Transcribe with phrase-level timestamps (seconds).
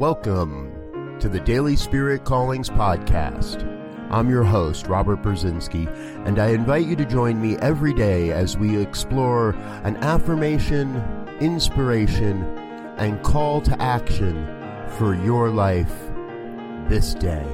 [0.00, 3.62] Welcome to the Daily Spirit Callings Podcast.
[4.10, 5.86] I'm your host, Robert Brzezinski,
[6.26, 9.50] and I invite you to join me every day as we explore
[9.84, 10.96] an affirmation,
[11.38, 12.42] inspiration,
[12.96, 14.46] and call to action
[14.88, 15.92] for your life
[16.88, 17.44] this day.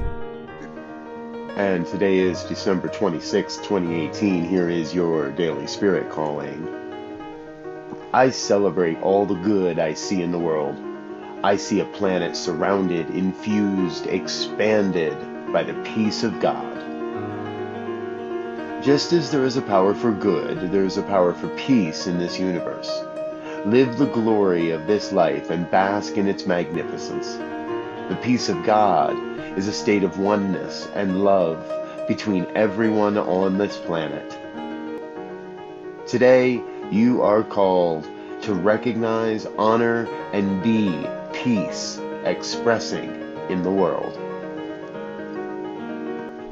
[1.57, 4.45] And today is December 26, 2018.
[4.45, 6.65] Here is your Daily Spirit Calling.
[8.13, 10.86] I celebrate all the good I see in the world.
[11.43, 15.15] I see a planet surrounded, infused, expanded
[15.53, 16.73] by the peace of God.
[18.83, 22.17] Just as there is a power for good, there is a power for peace in
[22.17, 22.89] this universe.
[23.65, 27.35] Live the glory of this life and bask in its magnificence.
[28.09, 29.15] The peace of God
[29.57, 31.63] is a state of oneness and love
[32.07, 34.35] between everyone on this planet.
[36.07, 38.07] Today, you are called
[38.41, 43.09] to recognize, honor, and be peace expressing
[43.49, 44.13] in the world.